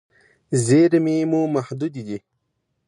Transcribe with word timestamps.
زیرمې 0.65 1.17
مو 1.31 1.41
محدودې 1.55 2.01
دي. 2.07 2.17